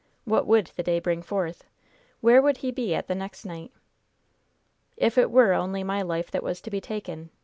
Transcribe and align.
What 0.25 0.47
would 0.47 0.65
the 0.75 0.81
day 0.81 0.97
bring 0.99 1.21
forth? 1.21 1.63
Where 2.21 2.41
would 2.41 2.57
he 2.57 2.71
be 2.71 2.99
the 2.99 3.13
next 3.13 3.45
night? 3.45 3.71
"If 4.97 5.15
it 5.15 5.29
were 5.29 5.53
only 5.53 5.83
my 5.83 6.01
life 6.01 6.31
that 6.31 6.41
was 6.41 6.59
to 6.61 6.71
be 6.71 6.81
taken! 6.81 7.29